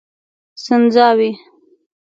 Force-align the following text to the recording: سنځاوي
سنځاوي 0.63 1.31